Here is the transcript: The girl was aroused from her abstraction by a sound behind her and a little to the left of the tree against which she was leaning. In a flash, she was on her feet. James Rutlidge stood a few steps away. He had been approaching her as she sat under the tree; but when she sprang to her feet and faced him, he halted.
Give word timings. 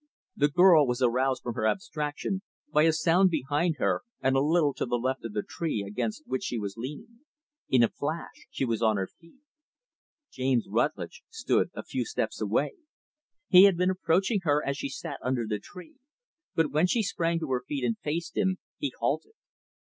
The 0.35 0.47
girl 0.47 0.87
was 0.87 1.03
aroused 1.03 1.43
from 1.43 1.53
her 1.53 1.67
abstraction 1.67 2.41
by 2.73 2.85
a 2.85 2.91
sound 2.91 3.29
behind 3.29 3.75
her 3.77 4.01
and 4.19 4.35
a 4.35 4.39
little 4.41 4.73
to 4.73 4.87
the 4.87 4.95
left 4.97 5.23
of 5.23 5.33
the 5.33 5.43
tree 5.43 5.85
against 5.87 6.23
which 6.25 6.43
she 6.43 6.57
was 6.57 6.73
leaning. 6.75 7.19
In 7.69 7.83
a 7.83 7.87
flash, 7.87 8.47
she 8.49 8.65
was 8.65 8.81
on 8.81 8.97
her 8.97 9.05
feet. 9.05 9.43
James 10.31 10.65
Rutlidge 10.67 11.21
stood 11.29 11.69
a 11.75 11.83
few 11.83 12.03
steps 12.03 12.41
away. 12.41 12.77
He 13.47 13.65
had 13.65 13.77
been 13.77 13.91
approaching 13.91 14.39
her 14.41 14.65
as 14.65 14.75
she 14.75 14.89
sat 14.89 15.19
under 15.21 15.45
the 15.45 15.59
tree; 15.59 15.97
but 16.55 16.71
when 16.71 16.87
she 16.87 17.03
sprang 17.03 17.37
to 17.39 17.51
her 17.51 17.61
feet 17.61 17.83
and 17.85 17.99
faced 17.99 18.35
him, 18.35 18.57
he 18.79 18.91
halted. 18.99 19.33